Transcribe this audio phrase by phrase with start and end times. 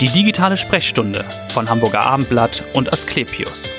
[0.00, 3.70] Die digitale Sprechstunde von Hamburger Abendblatt und Asklepios.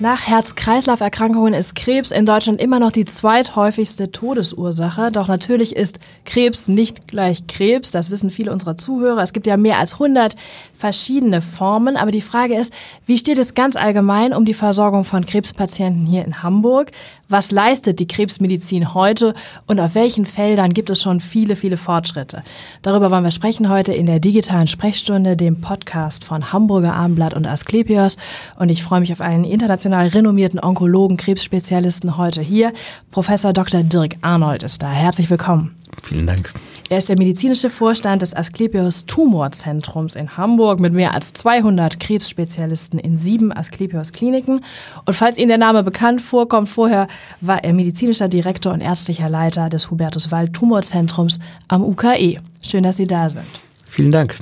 [0.00, 5.12] Nach Herz-Kreislauf-Erkrankungen ist Krebs in Deutschland immer noch die zweithäufigste Todesursache.
[5.12, 7.90] Doch natürlich ist Krebs nicht gleich Krebs.
[7.90, 9.22] Das wissen viele unserer Zuhörer.
[9.22, 10.36] Es gibt ja mehr als 100
[10.74, 11.96] verschiedene Formen.
[11.96, 12.72] Aber die Frage ist,
[13.06, 16.90] wie steht es ganz allgemein um die Versorgung von Krebspatienten hier in Hamburg?
[17.28, 19.34] Was leistet die Krebsmedizin heute
[19.66, 22.42] und auf welchen Feldern gibt es schon viele, viele Fortschritte?
[22.82, 27.46] Darüber wollen wir sprechen heute in der digitalen Sprechstunde, dem Podcast von Hamburger Abendblatt und
[27.46, 28.18] Asklepios.
[28.58, 32.72] Und ich freue mich auf einen international renommierten Onkologen, Krebsspezialisten heute hier.
[33.10, 33.82] Professor Dr.
[33.82, 34.90] Dirk Arnold ist da.
[34.90, 35.74] Herzlich willkommen.
[36.02, 36.52] Vielen Dank.
[36.90, 42.98] Er ist der medizinische Vorstand des Asklepios Tumorzentrums in Hamburg mit mehr als 200 Krebsspezialisten
[42.98, 44.64] in sieben Asklepios Kliniken.
[45.06, 47.08] Und falls Ihnen der Name bekannt vorkommt, vorher
[47.40, 52.38] war er medizinischer Direktor und ärztlicher Leiter des Hubertus Wald Tumorzentrums am UKE.
[52.60, 53.44] Schön, dass Sie da sind.
[53.86, 54.36] Vielen Dank.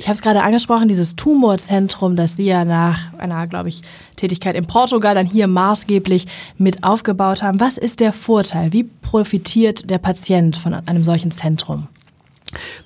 [0.00, 3.82] Ich habe es gerade angesprochen, dieses Tumorzentrum, das Sie ja nach einer, glaube ich,
[4.16, 6.24] Tätigkeit in Portugal dann hier maßgeblich
[6.56, 7.60] mit aufgebaut haben.
[7.60, 8.72] Was ist der Vorteil?
[8.72, 11.86] Wie profitiert der Patient von einem solchen Zentrum?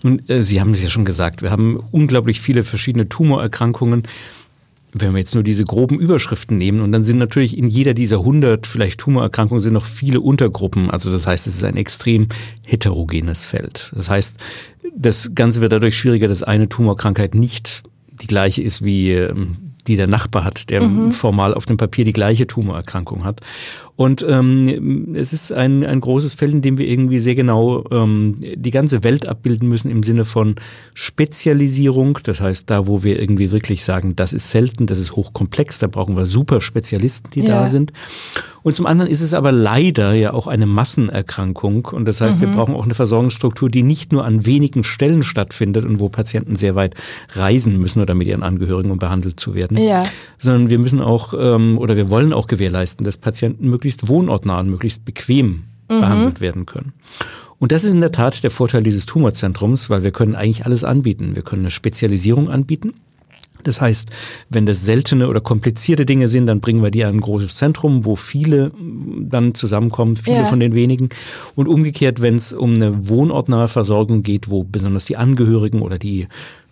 [0.03, 4.03] Nun, äh, Sie haben es ja schon gesagt, wir haben unglaublich viele verschiedene Tumorerkrankungen
[4.95, 8.19] wenn wir jetzt nur diese groben Überschriften nehmen und dann sind natürlich in jeder dieser
[8.19, 10.91] 100 vielleicht Tumorerkrankungen sind noch viele Untergruppen.
[10.91, 12.29] Also das heißt, es ist ein extrem
[12.65, 13.93] heterogenes Feld.
[13.95, 14.39] Das heißt,
[14.97, 19.57] das Ganze wird dadurch schwieriger, dass eine Tumorkrankheit nicht die gleiche ist wie ähm,
[19.87, 21.13] die der Nachbar hat, der mhm.
[21.13, 23.41] formal auf dem Papier die gleiche Tumorerkrankung hat.
[23.97, 28.37] Und ähm, es ist ein, ein großes Feld, in dem wir irgendwie sehr genau ähm,
[28.41, 30.57] die ganze Welt abbilden müssen im Sinne von
[30.95, 32.19] Spezialisierung.
[32.25, 35.87] Das heißt, da, wo wir irgendwie wirklich sagen, das ist selten, das ist hochkomplex, da
[35.87, 37.61] brauchen wir super Spezialisten, die ja.
[37.61, 37.93] da sind.
[38.65, 41.85] Und zum anderen ist es aber leider ja auch eine Massenerkrankung.
[41.85, 42.47] Und das heißt, mhm.
[42.47, 46.57] wir brauchen auch eine Versorgungsstruktur, die nicht nur an wenigen Stellen stattfindet und wo Patienten
[46.57, 46.95] sehr weit
[47.35, 50.07] reisen müssen oder mit ihren Angehörigen, um behandelt zu werden, ja.
[50.39, 54.71] sondern wir müssen auch ähm, oder wir wollen auch gewährleisten, dass Patienten möglichst wohnortnah und
[54.71, 56.01] möglichst bequem mhm.
[56.01, 56.93] behandelt werden können.
[57.59, 60.85] Und das ist in der Tat der Vorteil dieses Tumorzentrums, weil wir können eigentlich alles
[60.85, 61.35] anbieten.
[61.35, 62.95] Wir können eine Spezialisierung anbieten.
[63.63, 64.11] Das heißt,
[64.51, 68.05] wenn das seltene oder komplizierte Dinge sind, dann bringen wir die an ein großes Zentrum,
[68.05, 68.73] wo viele
[69.19, 70.45] dann zusammenkommen, viele ja.
[70.45, 71.09] von den wenigen.
[71.55, 76.29] Und umgekehrt, wenn es um eine wohnortnahe Versorgung geht, wo besonders die Angehörigen oder die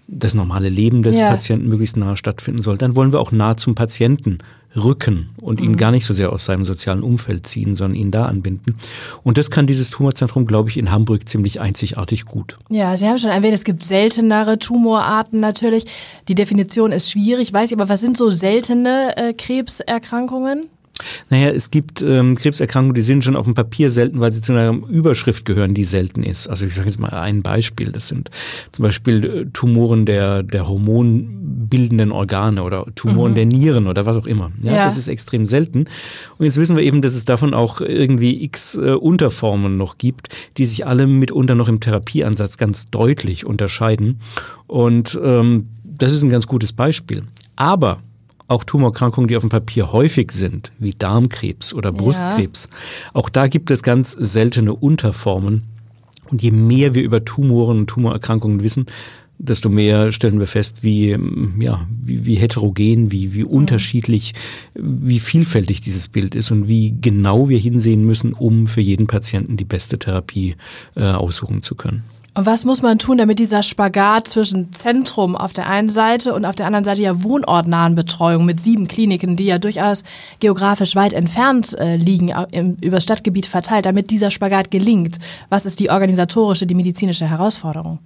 [0.08, 1.30] das normale Leben des ja.
[1.30, 4.38] Patienten möglichst nahe stattfinden soll, dann wollen wir auch nah zum Patienten
[4.76, 5.66] rücken und mhm.
[5.66, 8.76] ihn gar nicht so sehr aus seinem sozialen Umfeld ziehen, sondern ihn da anbinden.
[9.22, 12.58] Und das kann dieses Tumorzentrum, glaube ich, in Hamburg ziemlich einzigartig gut.
[12.68, 15.84] Ja, Sie haben schon erwähnt, es gibt seltenere Tumorarten natürlich.
[16.28, 20.68] Die Definition ist schwierig, weiß ich, aber was sind so seltene äh, Krebserkrankungen?
[21.30, 24.52] Naja, es gibt ähm, Krebserkrankungen, die sind schon auf dem Papier selten, weil sie zu
[24.52, 26.48] einer Überschrift gehören, die selten ist.
[26.48, 27.92] Also ich sage jetzt mal ein Beispiel.
[27.92, 28.30] Das sind
[28.72, 33.36] zum Beispiel äh, Tumoren der, der hormonbildenden Organe oder Tumoren mhm.
[33.36, 34.52] der Nieren oder was auch immer.
[34.62, 35.86] Ja, ja, Das ist extrem selten.
[36.38, 40.28] Und jetzt wissen wir eben, dass es davon auch irgendwie x äh, Unterformen noch gibt,
[40.56, 44.20] die sich alle mitunter noch im Therapieansatz ganz deutlich unterscheiden.
[44.66, 47.22] Und ähm, das ist ein ganz gutes Beispiel.
[47.56, 48.00] Aber
[48.48, 52.68] auch Tumorerkrankungen, die auf dem Papier häufig sind, wie Darmkrebs oder Brustkrebs.
[52.70, 53.10] Ja.
[53.14, 55.62] Auch da gibt es ganz seltene Unterformen.
[56.30, 58.86] Und je mehr wir über Tumoren und Tumorerkrankungen wissen,
[59.42, 61.16] desto mehr stellen wir fest, wie,
[61.58, 64.34] ja, wie, wie heterogen, wie, wie unterschiedlich,
[64.74, 69.56] wie vielfältig dieses Bild ist und wie genau wir hinsehen müssen, um für jeden Patienten
[69.56, 70.54] die beste Therapie
[70.94, 72.04] äh, aussuchen zu können.
[72.34, 76.46] Und was muss man tun, damit dieser Spagat zwischen Zentrum auf der einen Seite und
[76.46, 80.02] auf der anderen Seite ja wohnortnahen Betreuung mit sieben Kliniken, die ja durchaus
[80.40, 85.18] geografisch weit entfernt äh, liegen, im, über Stadtgebiet verteilt, damit dieser Spagat gelingt?
[85.50, 87.98] Was ist die organisatorische, die medizinische Herausforderung?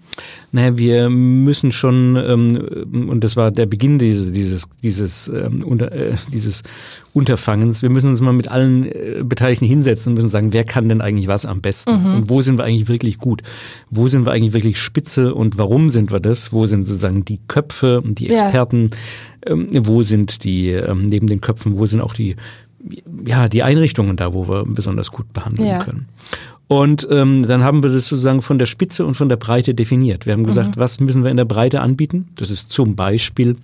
[0.50, 5.92] Naja, wir müssen schon, ähm, und das war der Beginn dieses, dieses, dieses, ähm, unter,
[5.92, 6.64] äh, dieses
[7.16, 7.80] Unterfangens.
[7.80, 11.00] Wir müssen uns mal mit allen äh, Beteiligten hinsetzen und müssen sagen, wer kann denn
[11.00, 11.92] eigentlich was am besten?
[11.92, 12.14] Mhm.
[12.14, 13.42] Und wo sind wir eigentlich wirklich gut?
[13.90, 16.52] Wo sind wir eigentlich wirklich spitze und warum sind wir das?
[16.52, 18.90] Wo sind sozusagen die Köpfe und die Experten?
[19.44, 19.52] Ja.
[19.52, 22.36] Ähm, wo sind die, ähm, neben den Köpfen, wo sind auch die,
[23.26, 25.78] ja, die Einrichtungen da, wo wir besonders gut behandeln ja.
[25.84, 26.08] können?
[26.68, 30.26] Und ähm, dann haben wir das sozusagen von der Spitze und von der Breite definiert.
[30.26, 30.80] Wir haben gesagt, mhm.
[30.80, 32.28] was müssen wir in der Breite anbieten?
[32.36, 33.56] Das ist zum Beispiel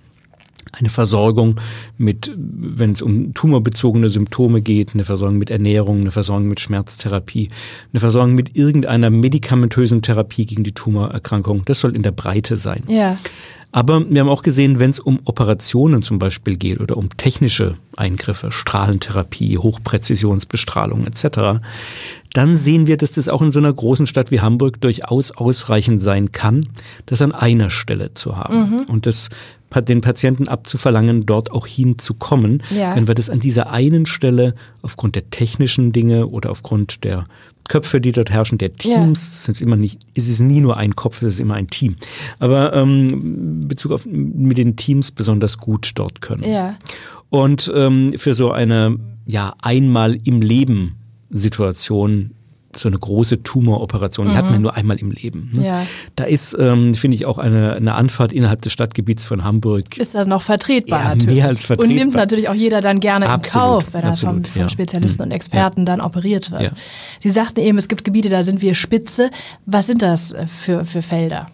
[0.71, 1.59] eine Versorgung
[1.97, 7.49] mit, wenn es um tumorbezogene Symptome geht, eine Versorgung mit Ernährung, eine Versorgung mit Schmerztherapie,
[7.91, 11.63] eine Versorgung mit irgendeiner medikamentösen Therapie gegen die Tumorerkrankung.
[11.65, 12.83] Das soll in der Breite sein.
[12.87, 13.17] Ja.
[13.75, 17.75] Aber wir haben auch gesehen, wenn es um Operationen zum Beispiel geht oder um technische
[17.97, 21.59] Eingriffe, Strahlentherapie, Hochpräzisionsbestrahlung etc.,
[22.33, 26.01] dann sehen wir, dass das auch in so einer großen Stadt wie Hamburg durchaus ausreichend
[26.01, 26.67] sein kann,
[27.05, 28.71] das an einer Stelle zu haben.
[28.71, 28.81] Mhm.
[28.87, 29.29] Und das
[29.87, 32.95] den Patienten abzuverlangen, dort auch hinzukommen, ja.
[32.95, 34.53] wenn wir das an dieser einen Stelle
[34.83, 37.25] aufgrund der technischen Dinge oder aufgrund der
[37.67, 39.65] Köpfe, die dort herrschen, der Teams, ja.
[39.65, 41.95] immer nicht, ist es nie nur ein Kopf, es ist immer ein Team.
[42.39, 46.43] Aber ähm, Bezug auf mit den Teams besonders gut dort können.
[46.43, 46.77] Ja.
[47.29, 50.97] Und ähm, für so eine ja einmal im Leben
[51.33, 52.31] Situation
[52.79, 54.37] so eine große Tumoroperation, die mhm.
[54.37, 55.51] hat man nur einmal im Leben.
[55.55, 55.65] Ne?
[55.65, 55.85] Ja.
[56.15, 59.97] Da ist, ähm, finde ich, auch eine, eine Anfahrt innerhalb des Stadtgebiets von Hamburg.
[59.97, 61.35] Ist das noch vertretbar ja, natürlich.
[61.35, 61.89] Mehr als vertretbar.
[61.89, 65.21] Und nimmt natürlich auch jeder dann gerne absolut, in Kauf, wenn er von, von Spezialisten
[65.21, 65.25] ja.
[65.25, 65.85] und Experten ja.
[65.85, 66.73] dann operiert wird.
[67.19, 69.29] Sie sagten eben, es gibt Gebiete, da sind wir Spitze.
[69.65, 71.47] Was sind das für, für Felder?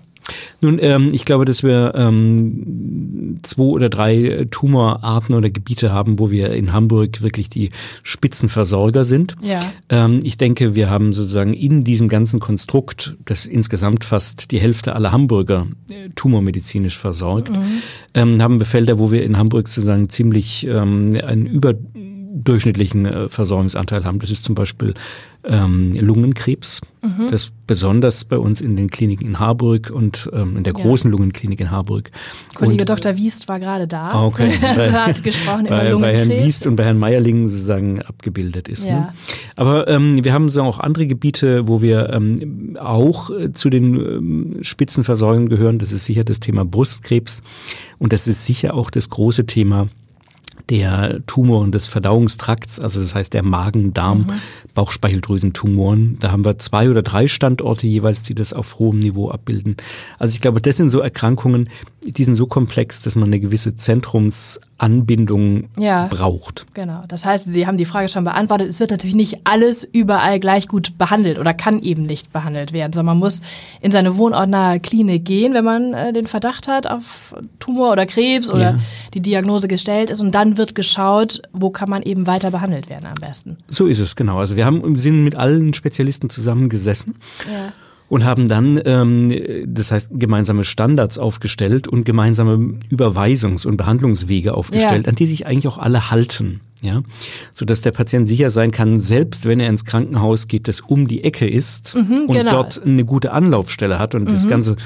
[0.62, 6.32] Nun, ähm, ich glaube, dass wir ähm, zwei oder drei Tumorarten oder Gebiete haben, wo
[6.32, 7.70] wir in Hamburg wirklich die
[8.04, 9.36] Spitzenversorger sind.
[9.42, 9.62] Ja.
[9.90, 14.96] Ähm, ich denke, wir haben sozusagen in diesem ganzen Konstrukt, das insgesamt fast die Hälfte
[14.96, 17.82] aller Hamburger äh, tumormedizinisch versorgt, mhm.
[18.14, 21.48] ähm, haben wir Felder, wo wir in Hamburg sozusagen ziemlich ähm, einen
[22.40, 24.20] überdurchschnittlichen äh, Versorgungsanteil haben.
[24.20, 24.94] Das ist zum Beispiel
[25.44, 26.82] ähm, Lungenkrebs.
[27.02, 27.30] Mhm.
[27.32, 31.12] Das besonders bei uns in den Kliniken in Harburg und ähm, in der großen ja.
[31.12, 32.12] Lungenklinik in Harburg.
[32.56, 33.16] Kollege und, Dr.
[33.16, 34.10] Wiest war gerade da.
[34.10, 34.52] Ah, okay.
[34.62, 36.02] er hat gesprochen bei, über Lungenkrebs.
[36.02, 38.86] Bei Herrn Wiest und bei Herrn Meierling sozusagen abgebildet ist.
[38.86, 38.92] Ne?
[38.92, 39.00] Ja.
[39.00, 39.14] Ne?
[39.56, 43.96] Aber ähm, wir haben so auch andere Gebiete, wo wir ähm, auch äh, zu den
[43.96, 45.80] ähm, Spitzenversorgungen gehören.
[45.80, 47.44] Das ist sicher das Thema Brustkrebs
[47.98, 49.88] und das ist sicher auch das große Thema
[50.70, 54.34] der Tumoren des Verdauungstrakts, also das heißt der Magen, Darm, mhm.
[54.76, 56.18] Bauchspeicheldrüsentumoren.
[56.20, 59.78] Da haben wir zwei oder drei Standorte jeweils, die das auf hohem Niveau abbilden.
[60.20, 61.70] Also ich glaube, das sind so Erkrankungen,
[62.04, 66.66] die sind so komplex, dass man eine gewisse Zentrumsanbindung ja, braucht.
[66.74, 67.02] Genau.
[67.08, 68.70] Das heißt, Sie haben die Frage schon beantwortet.
[68.70, 72.94] Es wird natürlich nicht alles überall gleich gut behandelt oder kann eben nicht behandelt werden,
[72.94, 73.42] sondern man muss
[73.82, 78.50] in seine wohnortnahe Klinik gehen, wenn man äh, den Verdacht hat auf Tumor oder Krebs
[78.50, 78.80] oder ja.
[79.14, 83.08] die Diagnose gestellt ist und dann wird geschaut, wo kann man eben weiter behandelt werden
[83.08, 83.58] am besten.
[83.68, 84.38] So ist es, genau.
[84.38, 87.16] Also wir haben im Sinn mit allen Spezialisten zusammengesessen.
[87.52, 87.74] Ja
[88.10, 89.32] und haben dann, ähm,
[89.68, 95.10] das heißt, gemeinsame Standards aufgestellt und gemeinsame Überweisungs- und Behandlungswege aufgestellt, ja.
[95.10, 96.62] an die sich eigentlich auch alle halten.
[96.82, 97.04] Ja,
[97.54, 101.10] so dass der Patient sicher sein kann, selbst wenn er ins Krankenhaus geht, das um
[101.10, 102.52] die Ecke ist mhm, und genau.
[102.52, 104.28] dort eine gute Anlaufstelle hat und mhm.
[104.28, 104.78] das Ganze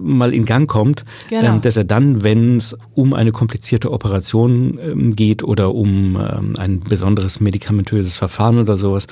[0.00, 1.54] mal in Gang kommt, genau.
[1.54, 6.54] ähm, dass er dann, wenn es um eine komplizierte Operation ähm, geht oder um ähm,
[6.58, 9.06] ein besonderes medikamentöses Verfahren oder sowas,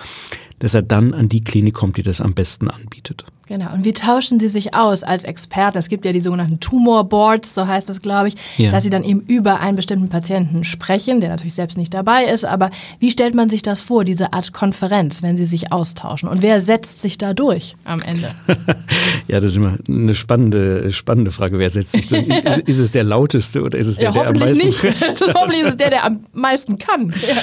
[0.59, 3.25] dass er dann an die Klinik kommt, die das am besten anbietet.
[3.49, 3.73] Genau.
[3.73, 5.79] Und wie tauschen Sie sich aus als Experten?
[5.79, 8.71] Es gibt ja die sogenannten Tumor Boards, so heißt das, glaube ich, ja.
[8.71, 12.45] dass Sie dann eben über einen bestimmten Patienten sprechen, der natürlich selbst nicht dabei ist.
[12.45, 16.29] Aber wie stellt man sich das vor, diese Art Konferenz, wenn Sie sich austauschen?
[16.29, 18.35] Und wer setzt sich da durch am Ende?
[19.29, 21.59] ja, das ist immer eine spannende, spannende Frage.
[21.59, 22.27] Wer setzt sich durch?
[22.67, 24.67] ist, es der lauteste oder ist es der, ja, der am meisten?
[24.67, 24.83] Nicht.
[25.35, 27.09] hoffentlich ist es der, der am meisten kann.
[27.27, 27.37] Ja.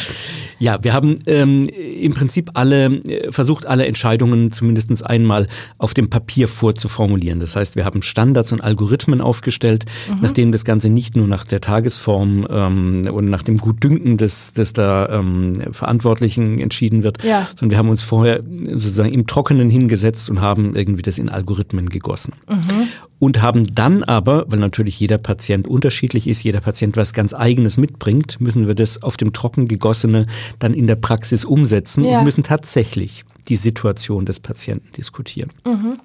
[0.60, 5.48] Ja, wir haben ähm, im Prinzip alle äh, versucht, alle Entscheidungen zumindest einmal
[5.78, 7.40] auf dem Papier vorzuformulieren.
[7.40, 10.22] Das heißt, wir haben Standards und Algorithmen aufgestellt, mhm.
[10.22, 14.54] nach denen das Ganze nicht nur nach der Tagesform ähm, und nach dem Gutdünken des,
[14.54, 17.48] des da ähm, Verantwortlichen entschieden wird, ja.
[17.56, 21.90] sondern wir haben uns vorher sozusagen im Trockenen hingesetzt und haben irgendwie das in Algorithmen
[21.90, 22.34] gegossen.
[22.48, 22.88] Mhm
[23.20, 27.78] und haben dann aber, weil natürlich jeder Patient unterschiedlich ist, jeder Patient was ganz eigenes
[27.78, 30.28] mitbringt, müssen wir das auf dem trocken gegossene
[30.60, 32.20] dann in der Praxis umsetzen ja.
[32.20, 35.52] und müssen tatsächlich die Situation des Patienten diskutieren.
[35.66, 36.00] Mhm.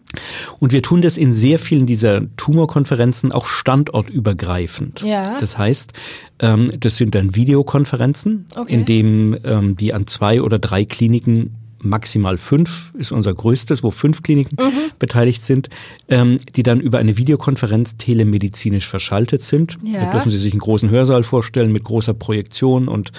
[0.59, 5.03] Und wir tun das in sehr vielen dieser Tumorkonferenzen auch standortübergreifend.
[5.03, 5.39] Ja.
[5.39, 5.93] Das heißt,
[6.41, 8.73] ähm, das sind dann Videokonferenzen, okay.
[8.73, 13.91] in denen ähm, die an zwei oder drei Kliniken maximal fünf ist unser größtes, wo
[13.91, 14.91] fünf Kliniken mhm.
[14.99, 15.69] beteiligt sind,
[16.09, 19.79] ähm, die dann über eine Videokonferenz telemedizinisch verschaltet sind.
[19.83, 20.05] Ja.
[20.05, 23.13] Da dürfen Sie sich einen großen Hörsaal vorstellen mit großer Projektion und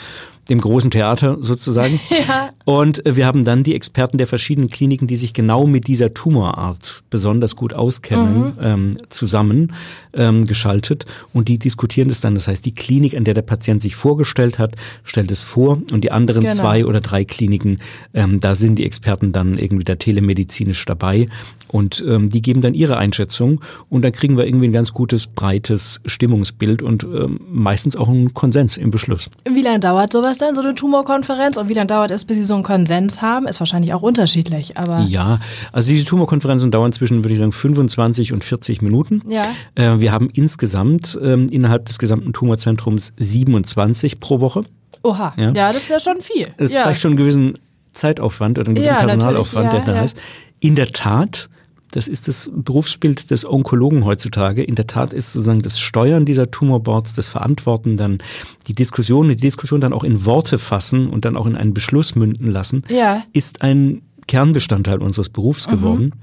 [0.52, 2.00] dem großen Theater sozusagen.
[2.28, 2.50] Ja.
[2.66, 7.04] Und wir haben dann die Experten der verschiedenen Kliniken, die sich genau mit dieser Tumorart
[7.10, 8.54] besonders gut auskennen, mhm.
[8.62, 9.74] ähm, zusammen
[10.14, 12.36] ähm, geschaltet und die diskutieren das dann.
[12.36, 16.04] Das heißt, die Klinik, an der der Patient sich vorgestellt hat, stellt es vor und
[16.04, 16.54] die anderen genau.
[16.54, 17.80] zwei oder drei Kliniken,
[18.14, 21.28] ähm, da sind die Experten dann irgendwie da telemedizinisch dabei
[21.72, 25.28] und ähm, die geben dann ihre Einschätzung und dann kriegen wir irgendwie ein ganz gutes,
[25.28, 29.30] breites Stimmungsbild und ähm, meistens auch einen Konsens im Beschluss.
[29.50, 31.58] Wie lange dauert sowas denn, so eine Tumorkonferenz?
[31.58, 33.48] Und wie lange dauert es, bis Sie so einen Konsens haben?
[33.48, 35.02] Ist wahrscheinlich auch unterschiedlich, aber.
[35.08, 35.40] Ja,
[35.72, 39.24] also diese Tumorkonferenzen dauern zwischen, würde ich sagen, 25 und 40 Minuten.
[39.28, 39.48] Ja.
[39.76, 44.66] Äh, wir haben insgesamt ähm, innerhalb des gesamten Tumorzentrums 27 pro Woche.
[45.04, 46.48] Oha, ja, ja das ist ja schon viel.
[46.58, 46.84] Es ja.
[46.84, 47.58] zeigt schon einen gewissen
[47.94, 50.20] Zeitaufwand oder einen gewissen Ja, Personalaufwand, der da ist.
[50.60, 51.50] In der Tat,
[51.92, 54.64] das ist das Berufsbild des Onkologen heutzutage.
[54.64, 58.20] In der Tat ist sozusagen das Steuern dieser Tumorboards, das Verantworten, dann
[58.68, 62.16] die Diskussion, die Diskussion dann auch in Worte fassen und dann auch in einen Beschluss
[62.16, 63.24] münden lassen, Ja.
[63.34, 66.14] ist ein Kernbestandteil unseres Berufs geworden.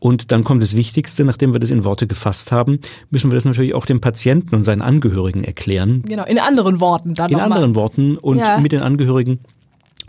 [0.00, 3.44] Und dann kommt das Wichtigste, nachdem wir das in Worte gefasst haben, müssen wir das
[3.44, 6.02] natürlich auch dem Patienten und seinen Angehörigen erklären.
[6.04, 8.58] Genau, in anderen Worten dann In anderen Worten und Ja.
[8.58, 9.38] mit den Angehörigen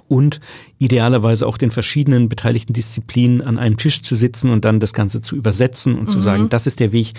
[0.08, 0.40] und
[0.80, 5.22] idealerweise auch den verschiedenen beteiligten Disziplinen an einem Tisch zu sitzen und dann das Ganze
[5.22, 7.14] zu übersetzen und zu sagen, das ist der Weg,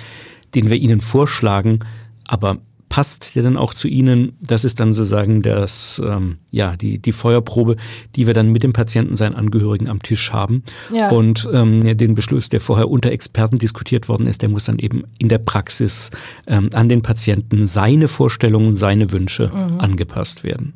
[0.54, 1.80] den wir Ihnen vorschlagen,
[2.26, 2.58] aber
[2.94, 4.36] passt der dann auch zu Ihnen?
[4.40, 7.74] Das ist dann sozusagen das, ähm, ja, die, die Feuerprobe,
[8.14, 10.62] die wir dann mit dem Patienten, seinen Angehörigen am Tisch haben.
[10.94, 11.10] Ja.
[11.10, 15.02] Und ähm, den Beschluss, der vorher unter Experten diskutiert worden ist, der muss dann eben
[15.18, 16.12] in der Praxis
[16.46, 20.74] ähm, an den Patienten seine Vorstellungen, seine Wünsche angepasst werden.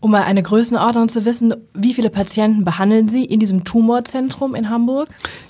[0.00, 4.68] Um mal eine Größenordnung zu wissen, wie viele Patienten behandeln Sie in diesem Tumorzentrum in
[4.68, 5.08] Hamburg?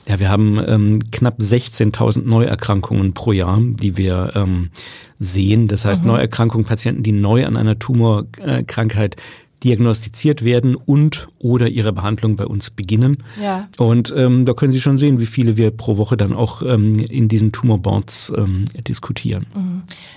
[0.09, 4.71] Ja, wir haben ähm, knapp 16.000 Neuerkrankungen pro Jahr, die wir ähm,
[5.19, 5.67] sehen.
[5.67, 9.17] Das heißt, Neuerkrankungen, Patienten, die neu an einer Tumorkrankheit
[9.66, 13.18] diagnostiziert werden und oder ihre Behandlung bei uns beginnen.
[13.42, 13.68] Ja.
[13.78, 16.92] Und ähm, da können Sie schon sehen, wie viele wir pro Woche dann auch ähm,
[16.94, 19.46] in diesen Tumorboards ähm, diskutieren.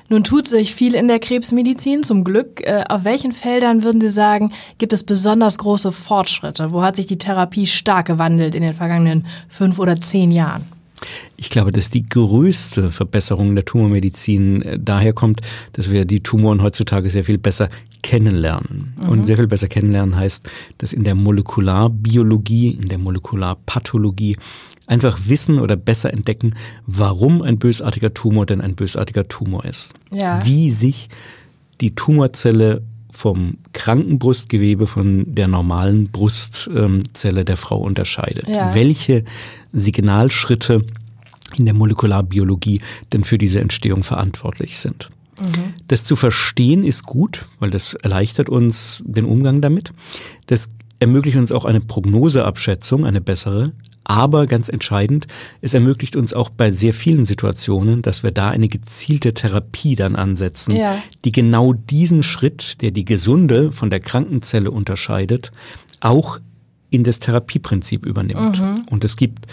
[0.10, 2.62] Nun tut sich viel in der Krebsmedizin, zum Glück.
[2.62, 6.72] Äh, auf welchen Feldern würden Sie sagen, gibt es besonders große Fortschritte?
[6.72, 10.64] Wo hat sich die Therapie stark gewandelt in den vergangenen fünf oder zehn Jahren?
[11.38, 15.42] Ich glaube, dass die größte Verbesserung der Tumormedizin äh, daher kommt,
[15.74, 17.70] dass wir die Tumoren heutzutage sehr viel besser
[18.02, 18.96] kennenlernen.
[19.08, 24.38] Und sehr viel besser kennenlernen heißt, dass in der Molekularbiologie, in der Molekularpathologie
[24.88, 29.94] einfach wissen oder besser entdecken, warum ein bösartiger Tumor denn ein bösartiger Tumor ist.
[30.12, 30.44] Ja.
[30.46, 31.10] Wie sich
[31.82, 38.48] die Tumorzelle vom kranken Brustgewebe von der normalen Brustzelle der Frau unterscheidet.
[38.48, 38.74] Ja.
[38.74, 39.24] Welche
[39.74, 40.84] Signalschritte
[41.58, 45.10] in der Molekularbiologie denn für diese Entstehung verantwortlich sind.
[45.88, 49.92] Das zu verstehen ist gut, weil das erleichtert uns den Umgang damit.
[50.48, 50.70] Das
[51.00, 53.72] ermöglicht uns auch eine Prognoseabschätzung, eine bessere.
[54.04, 55.28] Aber ganz entscheidend,
[55.62, 60.16] es ermöglicht uns auch bei sehr vielen Situationen, dass wir da eine gezielte Therapie dann
[60.16, 60.98] ansetzen, Ja.
[61.26, 65.52] die genau diesen Schritt, der die gesunde von der kranken Zelle unterscheidet,
[66.00, 66.40] auch
[66.90, 68.60] in das Therapieprinzip übernimmt.
[68.90, 69.46] Und es gibt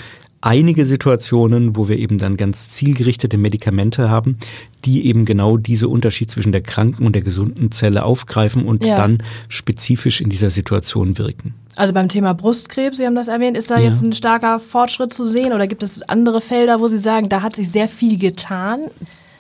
[0.47, 4.39] einige Situationen, wo wir eben dann ganz zielgerichtete Medikamente haben,
[4.85, 8.95] die eben genau diese Unterschied zwischen der kranken und der gesunden Zelle aufgreifen und Ja.
[8.97, 11.55] dann spezifisch in dieser Situation wirken.
[11.75, 13.85] Also beim Thema Brustkrebs, Sie haben das erwähnt, ist da Ja.
[13.87, 17.43] jetzt ein starker Fortschritt zu sehen oder gibt es andere Felder, wo Sie sagen, da
[17.43, 18.83] hat sich sehr viel getan?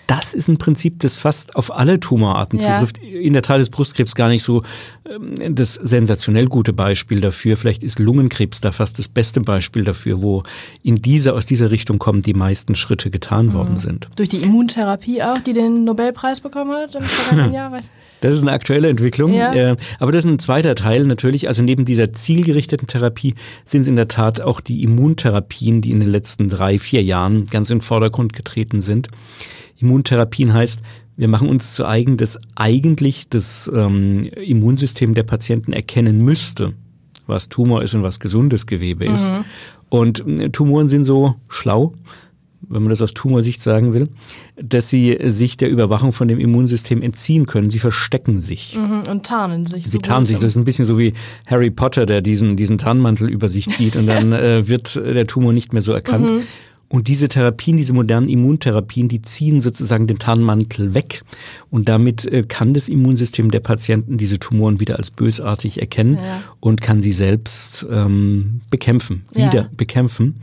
[0.06, 2.78] Das ist ein Prinzip, das fast auf alle Tumorarten Ja.
[2.80, 2.98] zutrifft.
[3.04, 4.62] In der Tat ist Brustkrebs gar nicht so
[5.10, 7.56] ähm, das sensationell gute Beispiel dafür.
[7.56, 10.42] Vielleicht ist Lungenkrebs da fast das beste Beispiel dafür, wo
[10.82, 14.08] in dieser, aus dieser Richtung kommen die meisten Schritte getan worden sind.
[14.16, 17.72] Durch die Immuntherapie auch, die den Nobelpreis bekommen hat im vergangenen Jahr?
[17.72, 19.32] Weiß Das ist eine aktuelle Entwicklung.
[19.32, 19.52] Ja.
[19.52, 21.48] Äh, aber das ist ein zweiter Teil natürlich.
[21.48, 23.34] Also neben dieser zielgerichteten Therapie
[23.64, 27.46] sind es in der Tat auch die Immuntherapien, die in den letzten drei, vier Jahren
[27.46, 29.08] ganz in den Vordergrund getreten sind.
[29.78, 30.82] Immuntherapien heißt,
[31.16, 36.74] wir machen uns zu eigen, dass eigentlich das ähm, Immunsystem der Patienten erkennen müsste,
[37.26, 39.30] was Tumor ist und was gesundes Gewebe ist.
[39.88, 41.94] Und äh, Tumoren sind so schlau,
[42.68, 44.08] wenn man das aus Tumorsicht sagen will,
[44.60, 47.70] dass sie sich der Überwachung von dem Immunsystem entziehen können.
[47.70, 48.76] Sie verstecken sich.
[48.76, 49.84] Mhm, Und tarnen sich.
[49.84, 50.38] Sie so tarnen sich.
[50.38, 51.12] Das ist ein bisschen so wie
[51.46, 55.52] Harry Potter, der diesen, diesen Tarnmantel über sich zieht und dann äh, wird der Tumor
[55.52, 56.26] nicht mehr so erkannt.
[56.88, 61.24] Und diese Therapien, diese modernen Immuntherapien, die ziehen sozusagen den Tarnmantel weg.
[61.70, 66.42] Und damit äh, kann das Immunsystem der Patienten diese Tumoren wieder als bösartig erkennen Ja.
[66.60, 69.46] und kann sie selbst ähm, bekämpfen, Ja.
[69.50, 70.36] wieder bekämpfen.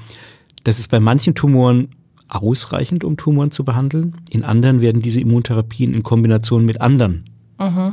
[0.66, 1.90] Das ist bei manchen Tumoren
[2.28, 4.16] ausreichend, um Tumoren zu behandeln.
[4.30, 7.24] In anderen werden diese Immuntherapien in Kombination mit anderen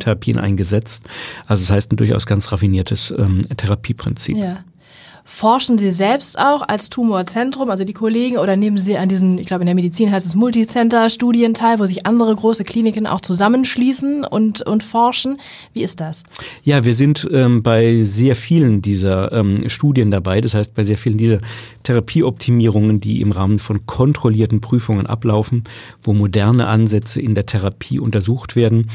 [0.00, 1.04] Therapien eingesetzt.
[1.47, 4.37] Also das heißt ein durchaus ganz raffiniertes ähm, Therapieprinzip.
[4.37, 4.64] Ja.
[5.32, 9.46] Forschen Sie selbst auch als Tumorzentrum, also die Kollegen, oder nehmen Sie an diesen, ich
[9.46, 14.25] glaube in der Medizin heißt es Multicenter-Studien teil, wo sich andere große Kliniken auch zusammenschließen
[14.25, 15.40] und, und forschen?
[15.72, 16.25] Wie ist das?
[16.64, 20.40] Ja, wir sind ähm, bei sehr vielen dieser ähm, Studien dabei.
[20.42, 21.38] Das heißt, bei sehr vielen dieser
[21.84, 25.64] Therapieoptimierungen, die im Rahmen von kontrollierten Prüfungen ablaufen,
[26.02, 28.90] wo moderne Ansätze in der Therapie untersucht werden.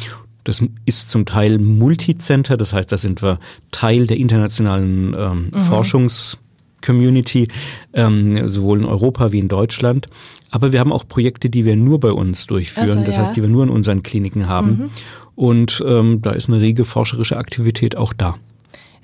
[0.46, 3.40] Das ist zum Teil Multicenter, das heißt, da sind wir
[3.72, 7.50] Teil der internationalen ähm, Forschungscommunity,
[7.94, 10.08] ähm, sowohl in Europa wie in Deutschland.
[10.52, 13.24] Aber wir haben auch Projekte, die wir nur bei uns durchführen, so, das ja.
[13.24, 14.92] heißt, die wir nur in unseren Kliniken haben.
[15.36, 18.38] Und ähm, da ist eine rege forscherische Aktivität auch da.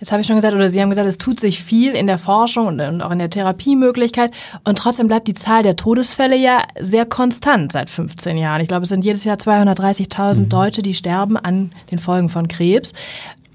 [0.02, 2.18] Jetzt habe ich schon gesagt, oder Sie haben gesagt, es tut sich viel in der
[2.18, 4.32] Forschung und auch in der Therapiemöglichkeit.
[4.64, 8.62] Und trotzdem bleibt die Zahl der Todesfälle ja sehr konstant seit 15 Jahren.
[8.62, 10.50] Ich glaube, es sind jedes Jahr 230.000 mhm.
[10.50, 12.94] Deutsche, die sterben an den Folgen von Krebs.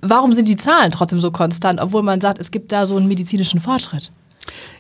[0.03, 3.09] Warum sind die Zahlen trotzdem so konstant, obwohl man sagt, es gibt da so einen
[3.09, 4.12] medizinischen Fortschritt?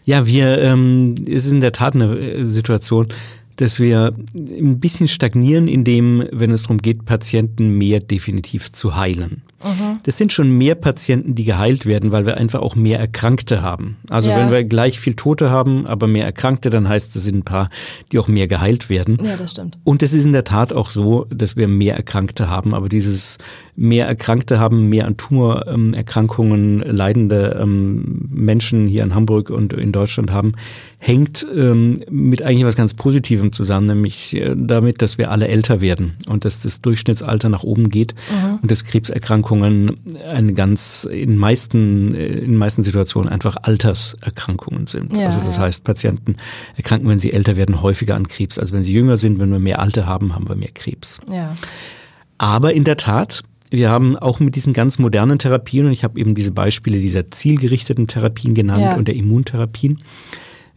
[0.04, 3.08] Ja, wir, ähm, es ist in der Tat eine äh, Situation,
[3.56, 9.42] dass wir ein bisschen stagnieren, indem, wenn es darum geht, Patienten mehr definitiv zu heilen.
[9.64, 10.00] Mhm.
[10.02, 13.96] Das sind schon mehr Patienten, die geheilt werden, weil wir einfach auch mehr Erkrankte haben.
[14.10, 14.38] Also ja.
[14.38, 17.70] wenn wir gleich viel Tote haben, aber mehr Erkrankte, dann heißt es sind ein paar,
[18.12, 19.18] die auch mehr geheilt werden.
[19.24, 19.78] Ja, das stimmt.
[19.84, 23.38] Und es ist in der Tat auch so, dass wir mehr Erkrankte haben, aber dieses
[23.76, 30.32] mehr Erkrankte haben, mehr an Tumorerkrankungen leidende ähm, Menschen hier in Hamburg und in Deutschland
[30.32, 30.52] haben,
[30.98, 35.80] hängt ähm, mit eigentlich was ganz Positivem zusammen, nämlich äh, damit, dass wir alle älter
[35.80, 38.58] werden und dass das Durchschnittsalter nach oben geht mhm.
[38.62, 45.16] und dass Krebserkrankungen eine ganz in meisten in meisten Situationen einfach Alterserkrankungen sind.
[45.16, 45.62] Ja, also das ja.
[45.62, 46.36] heißt, Patienten
[46.76, 49.38] erkranken, wenn sie älter werden, häufiger an Krebs, als wenn sie jünger sind.
[49.38, 51.20] Wenn wir mehr Alte haben, haben wir mehr Krebs.
[51.30, 51.54] Ja.
[52.38, 56.20] Aber in der Tat wir haben auch mit diesen ganz modernen Therapien, und ich habe
[56.20, 60.02] eben diese Beispiele dieser zielgerichteten Therapien genannt und der Immuntherapien,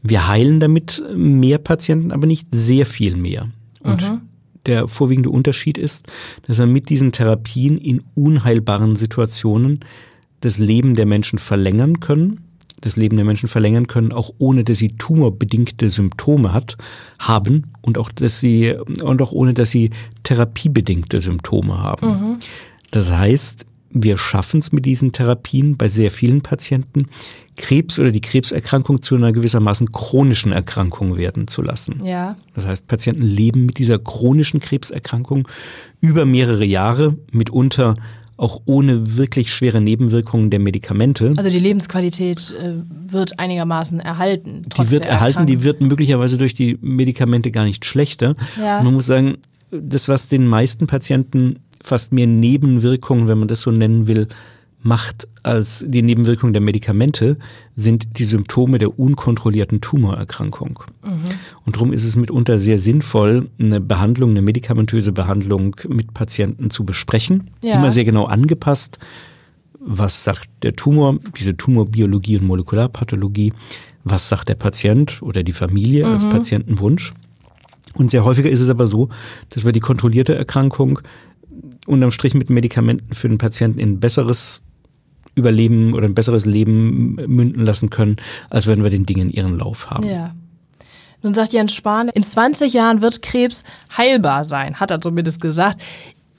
[0.01, 3.49] wir heilen damit mehr Patienten, aber nicht sehr viel mehr.
[3.81, 4.21] Und mhm.
[4.69, 6.07] Der vorwiegende Unterschied ist,
[6.47, 9.79] dass wir mit diesen Therapien in unheilbaren Situationen
[10.41, 12.41] das Leben der Menschen verlängern können,
[12.81, 16.77] das Leben der Menschen verlängern können, auch ohne dass sie tumorbedingte Symptome hat,
[17.17, 19.89] haben und auch dass sie und auch ohne dass sie
[20.23, 22.07] therapiebedingte Symptome haben.
[22.07, 22.35] Mhm.
[22.91, 27.07] Das heißt, wir schaffen es mit diesen Therapien bei sehr vielen Patienten,
[27.57, 32.03] Krebs oder die Krebserkrankung zu einer gewissermaßen chronischen Erkrankung werden zu lassen.
[32.05, 32.37] Ja.
[32.55, 35.47] Das heißt, Patienten leben mit dieser chronischen Krebserkrankung
[35.99, 37.95] über mehrere Jahre, mitunter
[38.37, 41.33] auch ohne wirklich schwere Nebenwirkungen der Medikamente.
[41.35, 42.75] Also die Lebensqualität äh,
[43.11, 44.61] wird einigermaßen erhalten.
[44.77, 48.35] die wird erhalten, die wird möglicherweise durch die Medikamente gar nicht schlechter.
[48.57, 48.81] Ja.
[48.81, 49.39] man muss sagen,
[49.71, 54.27] das, was den meisten Patienten fast mehr Nebenwirkungen, wenn man das so nennen will,
[54.81, 57.37] macht als die Nebenwirkungen der Medikamente,
[57.75, 60.83] sind die Symptome der unkontrollierten Tumorerkrankung.
[61.03, 61.23] Mhm.
[61.65, 66.85] Und darum ist es mitunter sehr sinnvoll, eine Behandlung, eine medikamentöse Behandlung mit Patienten zu
[66.85, 67.49] besprechen.
[67.61, 67.75] Ja.
[67.75, 68.99] Immer sehr genau angepasst.
[69.79, 73.53] Was sagt der Tumor, diese Tumorbiologie und Molekularpathologie?
[74.03, 76.13] Was sagt der Patient oder die Familie mhm.
[76.13, 77.13] als Patientenwunsch?
[77.95, 79.09] Und sehr häufiger ist es aber so,
[79.49, 80.99] dass wir die kontrollierte Erkrankung
[81.85, 84.61] unterm Strich mit Medikamenten für den Patienten in besseres
[85.35, 88.17] Überleben oder ein besseres Leben münden lassen können,
[88.49, 90.07] als wenn wir den Dingen ihren Lauf haben.
[90.07, 90.33] Ja.
[91.21, 93.63] Nun sagt Jens Spahn, in 20 Jahren wird Krebs
[93.97, 95.81] heilbar sein, hat er zumindest gesagt.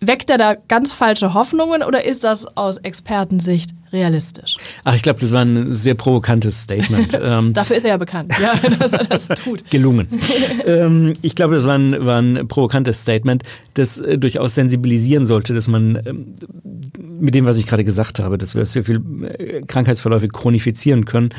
[0.00, 4.56] Weckt er da ganz falsche Hoffnungen oder ist das aus Expertensicht realistisch?
[4.84, 7.10] Ach, ich glaube, das war ein sehr provokantes Statement.
[7.22, 9.68] Ähm, Dafür ist er ja bekannt, ja, dass er das tut.
[9.70, 10.08] Gelungen.
[10.64, 13.42] ähm, ich glaube, das war ein, war ein provokantes Statement,
[13.74, 16.34] das äh, durchaus sensibilisieren sollte, dass man ähm,
[17.20, 19.02] mit dem, was ich gerade gesagt habe, dass wir sehr viel
[19.38, 21.30] äh, Krankheitsverläufe chronifizieren können,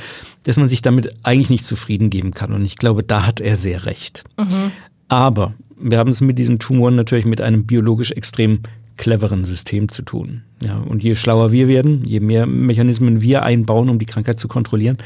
[0.43, 2.53] dass man sich damit eigentlich nicht zufrieden geben kann.
[2.53, 4.23] Und ich glaube, da hat er sehr recht.
[4.37, 4.71] Mhm.
[5.07, 8.59] Aber wir haben es mit diesen Tumoren natürlich mit einem biologisch extrem
[8.97, 10.43] cleveren System zu tun.
[10.61, 14.47] Ja, und je schlauer wir werden, je mehr Mechanismen wir einbauen, um die Krankheit zu
[14.47, 14.97] kontrollieren,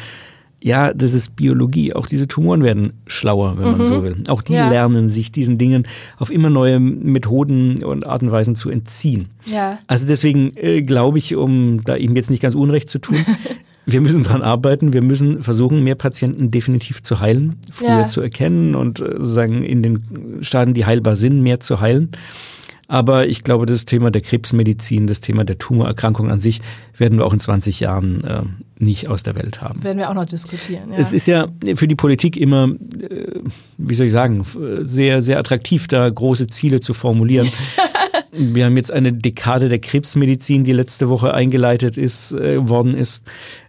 [0.65, 1.93] ja, das ist Biologie.
[1.93, 3.77] Auch diese Tumoren werden schlauer, wenn mhm.
[3.77, 4.23] man so will.
[4.29, 4.67] Auch die ja.
[4.67, 9.29] lernen sich diesen Dingen auf immer neue Methoden und Art und Weisen zu entziehen.
[9.45, 9.77] Ja.
[9.85, 13.17] Also deswegen äh, glaube ich, um da ihm jetzt nicht ganz Unrecht zu tun,
[13.86, 14.93] wir müssen dran arbeiten.
[14.93, 18.06] Wir müssen versuchen, mehr Patienten definitiv zu heilen, früher ja.
[18.08, 22.12] zu erkennen und äh, sozusagen in den Stadien, die heilbar sind, mehr zu heilen.
[22.88, 26.62] Aber ich glaube, das Thema der Krebsmedizin, das Thema der Tumorerkrankung an sich
[26.95, 28.41] werden wir auch in 20 Jahren äh,
[28.78, 29.84] nicht aus der Welt haben.
[29.84, 30.91] Werden wir auch noch diskutieren.
[30.91, 30.98] Ja.
[30.98, 32.69] Es ist ja für die Politik immer,
[33.10, 33.39] äh,
[33.78, 34.45] wie soll ich sagen,
[34.82, 37.50] sehr, sehr attraktiv, da große Ziele zu formulieren.
[38.38, 43.24] Wir haben jetzt eine Dekade der Krebsmedizin, die letzte Woche eingeleitet ist, äh, worden ist.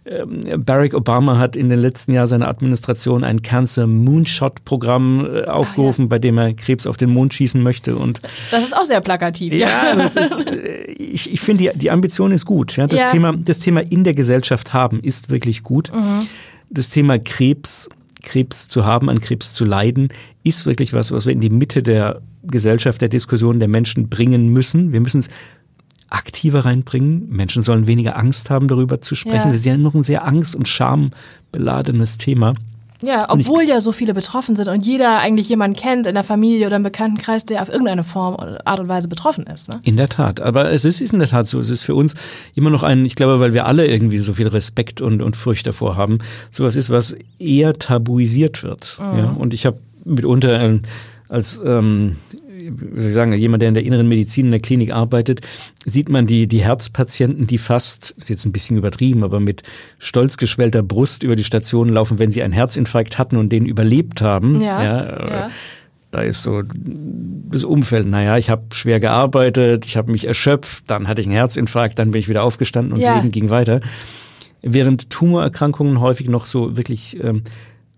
[0.05, 5.45] Ähm, Barack Obama hat in den letzten Jahren seiner Administration ein Cancer Moonshot Programm äh,
[5.45, 6.07] aufgerufen, ja.
[6.07, 7.95] bei dem er Krebs auf den Mond schießen möchte.
[7.95, 9.53] Und das ist auch sehr plakativ.
[9.53, 12.75] Ja, ja das ist, äh, ich, ich finde, die, die Ambition ist gut.
[12.77, 13.11] Ja, das.
[13.11, 15.91] Thema, das Thema in der Gesellschaft haben ist wirklich gut.
[15.93, 16.27] Mhm.
[16.69, 17.89] Das Thema Krebs
[18.27, 20.09] Krebs zu haben, an Krebs zu leiden,
[20.43, 24.49] ist wirklich was, was wir in die Mitte der Gesellschaft, der Diskussion der Menschen bringen
[24.49, 24.93] müssen.
[24.93, 25.29] Wir müssen es
[26.09, 27.27] aktiver reinbringen.
[27.29, 29.37] Menschen sollen weniger Angst haben, darüber zu sprechen.
[29.37, 29.51] Ja.
[29.51, 32.55] Das ist ja noch ein sehr angst- und schambeladenes Thema.
[33.01, 36.65] Ja, obwohl ja so viele betroffen sind und jeder eigentlich jemanden kennt in der Familie
[36.65, 39.69] oder im Bekanntenkreis, der auf irgendeine Form oder Art und Weise betroffen ist.
[39.69, 39.79] Ne?
[39.83, 40.41] In der Tat.
[40.41, 41.59] Aber es ist, ist in der Tat so.
[41.59, 42.15] Es ist für uns
[42.55, 45.67] immer noch ein, ich glaube, weil wir alle irgendwie so viel Respekt und, und Furcht
[45.67, 48.97] davor haben, sowas ist, was eher tabuisiert wird.
[48.99, 49.19] Mhm.
[49.19, 49.29] Ja?
[49.37, 50.79] Und ich habe mitunter äh,
[51.29, 52.17] als ähm,
[52.69, 55.41] wie soll ich sagen, jemand, der in der inneren Medizin in der Klinik arbeitet,
[55.85, 59.63] sieht man die, die Herzpatienten, die fast, ist jetzt ein bisschen übertrieben, aber mit
[59.99, 64.21] stolz geschwellter Brust über die Station laufen, wenn sie einen Herzinfarkt hatten und den überlebt
[64.21, 64.61] haben.
[64.61, 65.49] Ja, ja, ja.
[66.09, 66.63] Da ist so
[67.49, 71.35] das Umfeld, naja, ich habe schwer gearbeitet, ich habe mich erschöpft, dann hatte ich einen
[71.35, 73.13] Herzinfarkt, dann bin ich wieder aufgestanden und ja.
[73.13, 73.81] das Leben ging weiter.
[74.61, 77.43] Während Tumorerkrankungen häufig noch so wirklich ähm,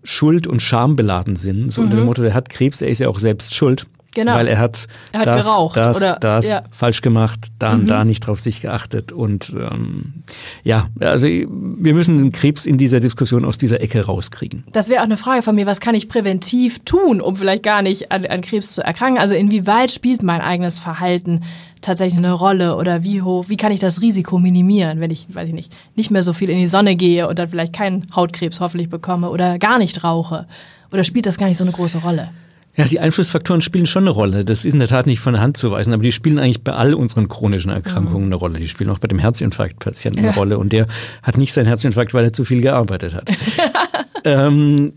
[0.02, 1.86] schuld- und schambeladen sind, so mhm.
[1.86, 2.06] unter dem mhm.
[2.06, 3.86] Motto, der hat Krebs, er ist ja auch selbst schuld.
[4.14, 4.34] Genau.
[4.34, 6.64] Weil er hat, er hat das, geraucht, das, oder, das ja.
[6.72, 7.86] falsch gemacht, da und mhm.
[7.86, 9.12] da nicht drauf sich geachtet.
[9.12, 10.24] Und ähm,
[10.64, 14.64] ja, also wir müssen den Krebs in dieser Diskussion aus dieser Ecke rauskriegen.
[14.72, 17.82] Das wäre auch eine Frage von mir, was kann ich präventiv tun, um vielleicht gar
[17.82, 19.20] nicht an, an Krebs zu erkranken?
[19.20, 21.42] Also inwieweit spielt mein eigenes Verhalten
[21.80, 25.48] tatsächlich eine Rolle oder wie hoch, wie kann ich das Risiko minimieren, wenn ich, weiß
[25.48, 28.60] ich nicht, nicht mehr so viel in die Sonne gehe und dann vielleicht keinen Hautkrebs
[28.60, 30.46] hoffentlich bekomme oder gar nicht rauche?
[30.92, 32.30] Oder spielt das gar nicht so eine große Rolle?
[32.76, 34.44] Ja, die Einflussfaktoren spielen schon eine Rolle.
[34.44, 36.62] Das ist in der Tat nicht von der Hand zu weisen, aber die spielen eigentlich
[36.62, 38.32] bei all unseren chronischen Erkrankungen mhm.
[38.32, 38.60] eine Rolle.
[38.60, 40.30] Die spielen auch bei dem Herzinfarktpatienten ja.
[40.30, 40.58] eine Rolle.
[40.58, 40.86] Und der
[41.22, 43.28] hat nicht seinen Herzinfarkt, weil er zu viel gearbeitet hat.
[44.24, 44.92] ähm,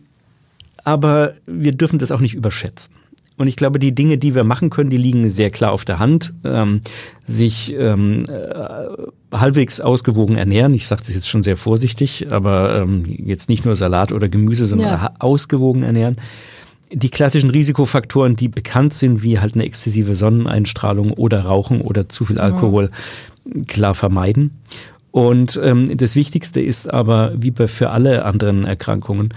[0.83, 2.93] aber wir dürfen das auch nicht überschätzen.
[3.35, 5.97] Und ich glaube, die Dinge, die wir machen können, die liegen sehr klar auf der
[5.97, 6.33] Hand.
[6.43, 6.81] Ähm,
[7.25, 10.75] sich ähm, äh, halbwegs ausgewogen ernähren.
[10.75, 14.67] Ich sage das jetzt schon sehr vorsichtig, aber ähm, jetzt nicht nur Salat oder Gemüse,
[14.67, 15.13] sondern ja.
[15.17, 16.17] ausgewogen ernähren
[16.93, 22.25] die klassischen Risikofaktoren, die bekannt sind, wie halt eine exzessive Sonneneinstrahlung oder Rauchen oder zu
[22.25, 22.91] viel Alkohol,
[23.45, 23.67] mhm.
[23.67, 24.51] klar vermeiden.
[25.13, 29.29] Und ähm, das Wichtigste ist aber, wie bei für alle anderen Erkrankungen,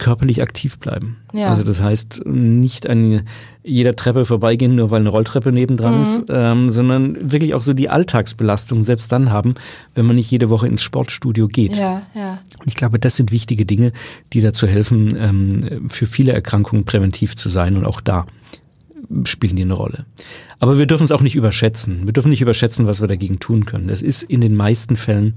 [0.00, 1.18] körperlich aktiv bleiben.
[1.32, 1.50] Ja.
[1.50, 3.22] Also das heißt, nicht an
[3.62, 6.02] jeder Treppe vorbeigehen, nur weil eine Rolltreppe nebendran mhm.
[6.02, 9.54] ist, ähm, sondern wirklich auch so die Alltagsbelastung selbst dann haben,
[9.94, 11.76] wenn man nicht jede Woche ins Sportstudio geht.
[11.76, 12.40] Ja, ja.
[12.58, 13.92] Und ich glaube, das sind wichtige Dinge,
[14.32, 18.26] die dazu helfen, ähm, für viele Erkrankungen präventiv zu sein und auch da
[19.24, 20.06] spielen die eine Rolle.
[20.58, 22.06] Aber wir dürfen es auch nicht überschätzen.
[22.06, 23.88] Wir dürfen nicht überschätzen, was wir dagegen tun können.
[23.88, 25.34] Das ist in den meisten Fällen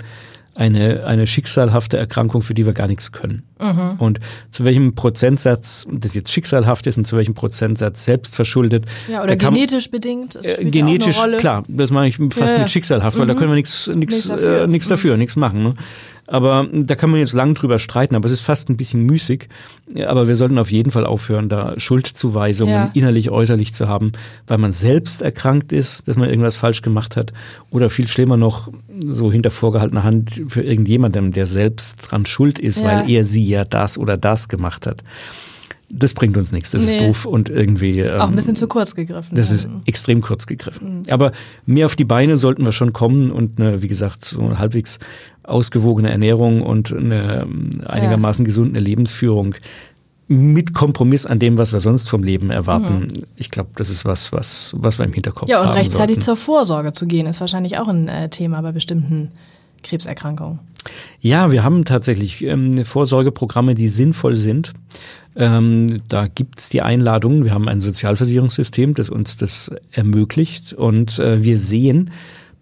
[0.56, 3.44] eine, eine schicksalhafte Erkrankung, für die wir gar nichts können.
[3.60, 3.90] Mhm.
[3.98, 4.20] Und
[4.52, 8.86] zu welchem Prozentsatz das jetzt schicksalhaft ist und zu welchem Prozentsatz selbst verschuldet.
[9.10, 10.38] Ja, oder genetisch bedingt.
[10.44, 12.60] Äh, genetisch, klar, das mache ich fast ja, ja.
[12.60, 13.30] mit schicksalhaft, weil mhm.
[13.30, 15.20] da können wir nichts nichts dafür, äh, nichts dafür, mhm.
[15.20, 15.64] nichts machen.
[15.64, 15.76] Ne?
[16.26, 19.50] Aber da kann man jetzt lang drüber streiten, aber es ist fast ein bisschen müßig.
[20.06, 22.92] Aber wir sollten auf jeden Fall aufhören, da Schuldzuweisungen ja.
[22.94, 24.14] innerlich, äußerlich zu haben,
[24.48, 27.34] weil man selbst erkrankt ist, dass man irgendwas falsch gemacht hat.
[27.72, 32.80] Oder viel schlimmer noch, so hinter vorgehaltener Hand für irgendjemandem, der selbst dran schuld ist,
[32.80, 32.86] ja.
[32.86, 35.04] weil er sie ja das oder das gemacht hat
[35.96, 36.72] das bringt uns nichts.
[36.72, 36.98] Das nee.
[36.98, 38.00] ist doof und irgendwie.
[38.00, 39.36] Ähm, Auch ein bisschen zu kurz gegriffen.
[39.36, 41.00] Das ist extrem kurz gegriffen.
[41.00, 41.04] Mhm.
[41.10, 41.32] Aber
[41.66, 45.00] mehr auf die Beine sollten wir schon kommen und eine, wie gesagt, so eine halbwegs
[45.44, 48.48] ausgewogene Ernährung und eine ähm, einigermaßen ja.
[48.48, 49.56] gesunde Lebensführung
[50.28, 53.02] mit Kompromiss an dem, was wir sonst vom Leben erwarten.
[53.02, 53.26] Mhm.
[53.36, 55.50] Ich glaube, das ist was, was, was wir im Hinterkopf haben.
[55.50, 56.22] Ja, und rechtzeitig sollten.
[56.22, 59.32] zur Vorsorge zu gehen, ist wahrscheinlich auch ein äh, Thema bei bestimmten
[59.84, 60.60] Krebserkrankungen.
[61.20, 64.74] Ja, wir haben tatsächlich ähm, Vorsorgeprogramme, die sinnvoll sind.
[65.36, 67.44] Ähm, da gibt's die Einladungen.
[67.44, 70.74] Wir haben ein Sozialversicherungssystem, das uns das ermöglicht.
[70.74, 72.12] Und äh, wir sehen,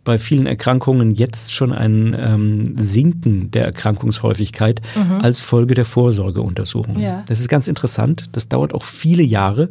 [0.04, 5.22] bei vielen Erkrankungen jetzt schon ein ähm, Sinken der Erkrankungshäufigkeit mhm.
[5.22, 7.00] als Folge der Vorsorgeuntersuchung.
[7.00, 7.24] Ja.
[7.28, 8.26] Das ist ganz interessant.
[8.32, 9.70] Das dauert auch viele Jahre,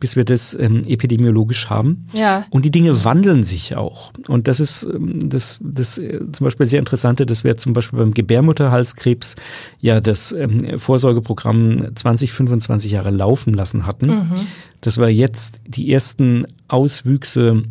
[0.00, 2.08] bis wir das ähm, epidemiologisch haben.
[2.12, 2.44] Ja.
[2.50, 4.12] Und die Dinge wandeln sich auch.
[4.26, 8.00] Und das ist ähm, das, das äh, zum Beispiel sehr Interessante, dass wir zum Beispiel
[8.00, 9.36] beim Gebärmutterhalskrebs
[9.80, 14.06] ja das ähm, Vorsorgeprogramm 20, 25 Jahre laufen lassen hatten.
[14.06, 14.46] Mhm.
[14.80, 17.62] Dass wir jetzt die ersten Auswüchse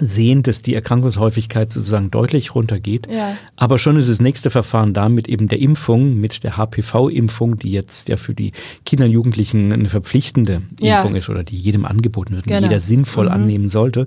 [0.00, 3.06] sehen, dass die Erkrankungshäufigkeit sozusagen deutlich runtergeht.
[3.10, 3.36] Ja.
[3.56, 7.70] Aber schon ist das nächste Verfahren da mit eben der Impfung, mit der HPV-Impfung, die
[7.72, 8.52] jetzt ja für die
[8.84, 10.96] Kinder und Jugendlichen eine verpflichtende ja.
[10.96, 12.60] Impfung ist oder die jedem angeboten wird, genau.
[12.60, 13.32] die jeder sinnvoll mhm.
[13.32, 14.06] annehmen sollte.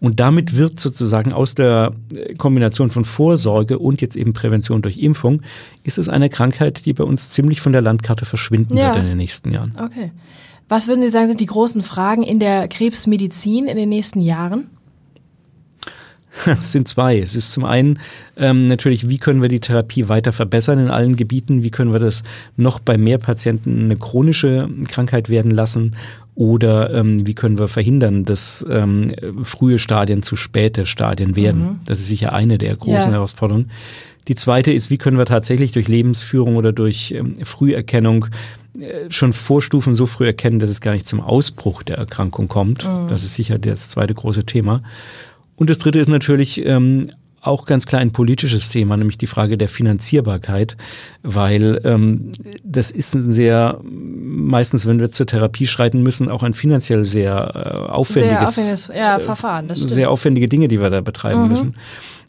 [0.00, 1.92] Und damit wird sozusagen aus der
[2.36, 5.42] Kombination von Vorsorge und jetzt eben Prävention durch Impfung,
[5.84, 8.86] ist es eine Krankheit, die bei uns ziemlich von der Landkarte verschwinden ja.
[8.86, 9.72] wird in den nächsten Jahren.
[9.80, 10.10] Okay.
[10.68, 14.70] Was würden Sie sagen, sind die großen Fragen in der Krebsmedizin in den nächsten Jahren?
[16.46, 17.18] Es sind zwei.
[17.18, 17.98] Es ist zum einen
[18.36, 21.62] ähm, natürlich, wie können wir die Therapie weiter verbessern in allen Gebieten?
[21.62, 22.22] Wie können wir das
[22.56, 25.96] noch bei mehr Patienten eine chronische Krankheit werden lassen?
[26.34, 31.62] Oder ähm, wie können wir verhindern, dass ähm, frühe Stadien zu späte Stadien werden?
[31.62, 31.80] Mhm.
[31.84, 33.18] Das ist sicher eine der großen ja.
[33.18, 33.70] Herausforderungen.
[34.28, 38.26] Die zweite ist, wie können wir tatsächlich durch Lebensführung oder durch ähm, Früherkennung
[38.80, 42.84] äh, schon Vorstufen so früh erkennen, dass es gar nicht zum Ausbruch der Erkrankung kommt.
[42.84, 43.08] Mhm.
[43.08, 44.82] Das ist sicher das zweite große Thema.
[45.56, 47.06] Und das dritte ist natürlich ähm,
[47.42, 50.76] auch ganz klar ein politisches Thema, nämlich die Frage der Finanzierbarkeit,
[51.22, 52.30] weil ähm,
[52.62, 57.34] das ist ein sehr, meistens, wenn wir zur Therapie schreiten müssen, auch ein finanziell sehr
[57.54, 59.66] äh, aufwendiges, sehr aufwendiges ja, Verfahren.
[59.66, 61.48] Das sehr aufwendige Dinge, die wir da betreiben mhm.
[61.48, 61.74] müssen.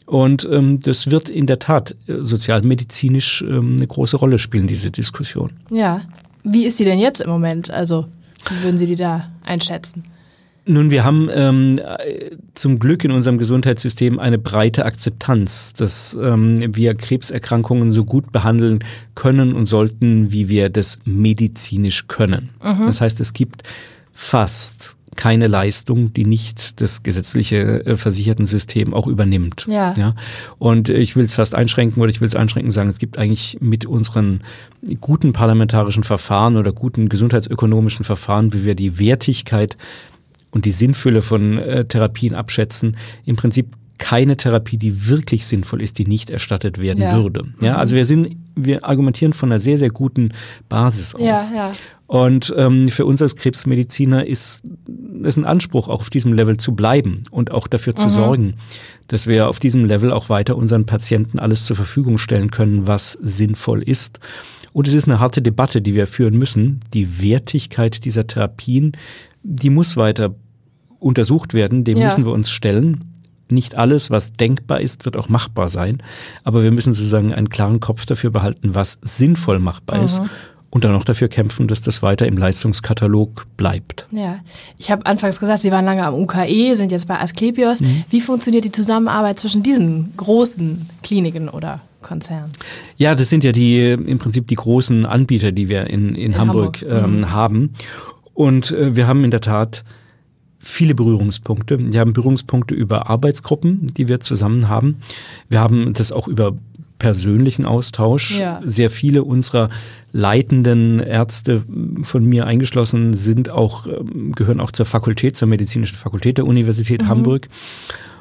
[0.06, 4.90] Und ähm, das wird in der Tat äh, sozialmedizinisch ähm, eine große Rolle spielen, diese
[4.90, 5.52] Diskussion.
[5.70, 6.02] Ja.
[6.42, 7.70] Wie ist die denn jetzt im Moment?
[7.70, 8.06] Also,
[8.50, 10.02] wie würden Sie die da einschätzen?
[10.66, 11.80] Nun, wir haben ähm,
[12.54, 18.78] zum Glück in unserem Gesundheitssystem eine breite Akzeptanz, dass ähm, wir Krebserkrankungen so gut behandeln
[19.14, 22.50] können und sollten, wie wir das medizinisch können.
[22.62, 22.86] Mhm.
[22.86, 23.62] Das heißt, es gibt
[24.12, 29.66] fast keine Leistung, die nicht das gesetzliche äh, Versichertensystem auch übernimmt.
[29.68, 29.94] Ja.
[29.96, 30.14] ja?
[30.58, 33.58] Und ich will es fast einschränken oder ich will es einschränken sagen, es gibt eigentlich
[33.60, 34.40] mit unseren
[35.00, 39.76] guten parlamentarischen Verfahren oder guten gesundheitsökonomischen Verfahren, wie wir die Wertigkeit
[40.54, 45.98] und die Sinnfülle von äh, Therapien abschätzen, im Prinzip keine Therapie, die wirklich sinnvoll ist,
[45.98, 47.16] die nicht erstattet werden ja.
[47.16, 47.44] würde.
[47.60, 47.78] Ja, mhm.
[47.78, 50.32] also wir sind, wir argumentieren von einer sehr, sehr guten
[50.68, 51.20] Basis aus.
[51.20, 51.70] Ja, ja.
[52.06, 54.62] Und ähm, für uns als Krebsmediziner ist
[55.22, 58.10] es ein Anspruch, auch auf diesem Level zu bleiben und auch dafür zu mhm.
[58.10, 58.54] sorgen,
[59.08, 63.12] dass wir auf diesem Level auch weiter unseren Patienten alles zur Verfügung stellen können, was
[63.12, 64.20] sinnvoll ist.
[64.72, 66.80] Und es ist eine harte Debatte, die wir führen müssen.
[66.92, 68.92] Die Wertigkeit dieser Therapien,
[69.42, 70.34] die muss weiter
[71.04, 72.06] untersucht werden, dem ja.
[72.06, 73.04] müssen wir uns stellen.
[73.50, 76.02] Nicht alles, was denkbar ist, wird auch machbar sein.
[76.44, 80.04] Aber wir müssen sozusagen einen klaren Kopf dafür behalten, was sinnvoll machbar mhm.
[80.04, 80.22] ist
[80.70, 84.08] und dann auch dafür kämpfen, dass das weiter im Leistungskatalog bleibt.
[84.10, 84.40] Ja,
[84.76, 87.80] ich habe anfangs gesagt, Sie waren lange am UKE, sind jetzt bei Asklepios.
[87.80, 88.04] Mhm.
[88.10, 92.50] Wie funktioniert die Zusammenarbeit zwischen diesen großen Kliniken oder Konzernen?
[92.96, 96.38] Ja, das sind ja die im Prinzip die großen Anbieter, die wir in, in, in
[96.38, 97.04] Hamburg, Hamburg.
[97.04, 97.30] Ähm, mhm.
[97.30, 97.74] haben.
[98.32, 99.84] Und äh, wir haben in der Tat
[100.64, 101.92] viele Berührungspunkte.
[101.92, 104.96] Wir haben Berührungspunkte über Arbeitsgruppen, die wir zusammen haben.
[105.48, 106.56] Wir haben das auch über
[106.98, 108.38] persönlichen Austausch.
[108.38, 108.60] Ja.
[108.64, 109.68] Sehr viele unserer
[110.12, 111.62] leitenden Ärzte,
[112.02, 117.02] von mir eingeschlossen, sind auch, ähm, gehören auch zur Fakultät, zur medizinischen Fakultät der Universität
[117.02, 117.08] mhm.
[117.08, 117.48] Hamburg.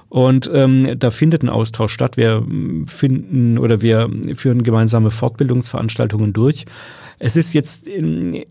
[0.10, 2.18] Und ähm, da findet ein Austausch statt.
[2.18, 2.46] Wir
[2.86, 6.66] finden oder wir führen gemeinsame Fortbildungsveranstaltungen durch.
[7.20, 7.88] Es ist jetzt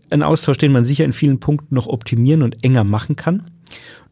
[0.09, 3.43] ein Austausch, den man sicher in vielen Punkten noch optimieren und enger machen kann.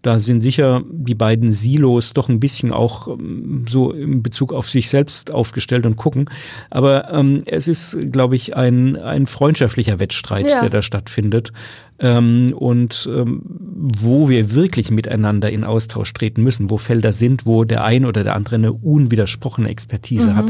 [0.02, 4.70] Da sind sicher die beiden Silos doch ein bisschen auch ähm, so in Bezug auf
[4.70, 6.26] sich selbst aufgestellt und gucken.
[6.72, 10.62] Aber ähm, es ist, glaube ich, ein, ein freundschaftlicher Wettstreit, ja.
[10.62, 11.52] der da stattfindet.
[12.00, 17.64] Ähm, und ähm, wo wir wirklich miteinander in Austausch treten müssen, wo Felder sind, wo
[17.64, 20.36] der ein oder der andere eine unwidersprochene Expertise mhm.
[20.36, 20.46] hat,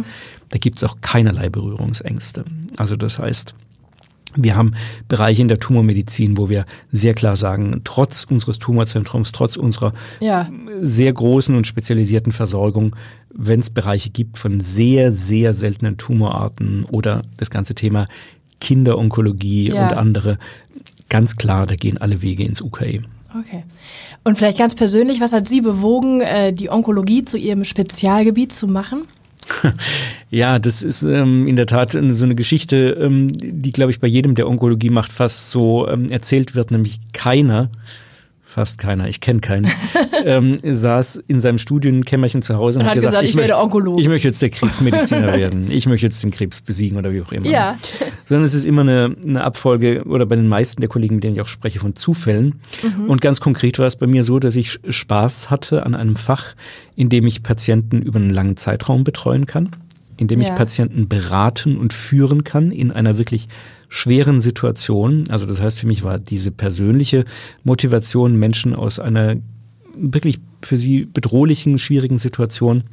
[0.48, 2.46] da gibt's auch keinerlei Berührungsängste.
[2.78, 3.54] Also das heißt,
[4.36, 4.74] wir haben
[5.08, 10.50] Bereiche in der Tumormedizin, wo wir sehr klar sagen, trotz unseres Tumorzentrums, trotz unserer ja.
[10.80, 12.96] sehr großen und spezialisierten Versorgung,
[13.34, 18.08] wenn es Bereiche gibt von sehr, sehr seltenen Tumorarten oder das ganze Thema
[18.60, 19.84] Kinderonkologie ja.
[19.84, 20.38] und andere,
[21.10, 23.02] ganz klar, da gehen alle Wege ins UKE.
[23.38, 23.63] Okay.
[24.24, 28.67] Und vielleicht ganz persönlich, was hat Sie bewogen, äh, die Onkologie zu Ihrem Spezialgebiet zu
[28.67, 29.08] machen?
[30.34, 34.08] Ja, das ist ähm, in der Tat so eine Geschichte, ähm, die, glaube ich, bei
[34.08, 37.70] jedem, der Onkologie macht, fast so ähm, erzählt wird, nämlich keiner
[38.52, 39.72] fast keiner, ich kenne keinen,
[40.26, 43.58] ähm, saß in seinem Studienkämmerchen zu Hause und, und hat gesagt, gesagt ich, ich möchte,
[43.58, 44.02] Onkologe.
[44.02, 45.72] Ich möchte jetzt der Krebsmediziner werden.
[45.72, 47.48] Ich möchte jetzt den Krebs besiegen oder wie auch immer.
[47.48, 47.78] Ja.
[48.26, 51.36] Sondern es ist immer eine, eine Abfolge oder bei den meisten der Kollegen, mit denen
[51.36, 52.60] ich auch spreche, von Zufällen.
[52.84, 53.10] Mhm.
[53.10, 56.54] Und ganz konkret war es bei mir so, dass ich Spaß hatte an einem Fach,
[56.98, 59.70] in dem ich Patienten über einen langen Zeitraum betreuen kann,
[60.18, 60.50] in dem ja.
[60.50, 63.48] ich Patienten beraten und führen kann in einer wirklich
[63.93, 65.30] schweren Situationen.
[65.30, 67.25] Also das heißt, für mich war diese persönliche
[67.65, 69.36] Motivation, Menschen aus einer
[69.93, 72.86] wirklich für sie bedrohlichen, schwierigen Situation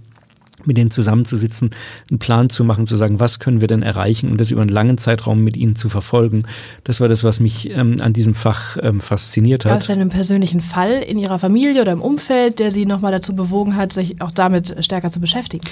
[0.64, 1.70] mit denen zusammenzusitzen,
[2.10, 4.70] einen Plan zu machen, zu sagen, was können wir denn erreichen und das über einen
[4.70, 6.42] langen Zeitraum mit ihnen zu verfolgen.
[6.82, 9.70] Das war das, was mich ähm, an diesem Fach ähm, fasziniert hat.
[9.70, 13.36] Gab es einen persönlichen Fall in Ihrer Familie oder im Umfeld, der Sie nochmal dazu
[13.36, 15.64] bewogen hat, sich auch damit stärker zu beschäftigen?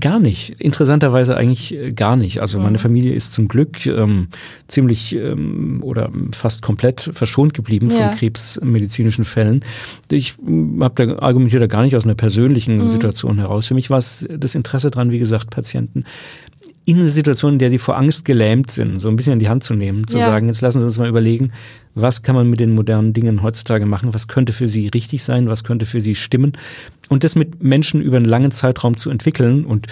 [0.00, 0.56] Gar nicht.
[0.58, 2.40] Interessanterweise eigentlich äh, gar nicht.
[2.40, 2.82] Also meine mhm.
[2.82, 4.28] Familie ist zum Glück ähm,
[4.66, 8.08] ziemlich ähm, oder fast komplett verschont geblieben ja.
[8.08, 9.64] von krebsmedizinischen Fällen.
[10.10, 12.88] Ich hm, habe da argumentiert da gar nicht aus einer persönlichen mhm.
[12.88, 13.68] Situation heraus.
[13.68, 16.04] Für mich war es das Interesse dran, wie gesagt, Patienten
[16.86, 19.48] in eine Situation, in der sie vor Angst gelähmt sind, so ein bisschen in die
[19.48, 20.24] Hand zu nehmen, zu Ja.
[20.26, 21.50] sagen, jetzt lassen Sie uns mal überlegen,
[21.94, 25.48] was kann man mit den modernen Dingen heutzutage machen, was könnte für sie richtig sein,
[25.48, 26.52] was könnte für sie stimmen
[27.08, 29.86] und das mit Menschen über einen langen Zeitraum zu entwickeln und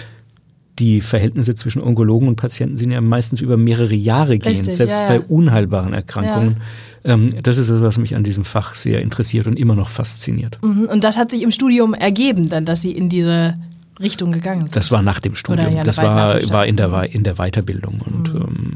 [0.79, 4.99] die Verhältnisse zwischen Onkologen und Patienten sind ja meistens über mehrere Jahre gehend, Richtig, selbst
[4.99, 5.19] ja, ja.
[5.19, 6.57] bei unheilbaren Erkrankungen.
[7.05, 10.57] Ähm, das ist das, was mich an diesem Fach sehr interessiert und immer noch fasziniert.
[10.63, 10.85] Mhm.
[10.91, 13.53] Und das hat sich im Studium ergeben, dann, dass Sie in diese
[13.99, 14.75] Richtung gegangen sind.
[14.75, 15.67] Das war nach dem Studium.
[15.67, 18.01] Oder ja, das war, war in, der, in der Weiterbildung.
[18.05, 18.73] Und ähm,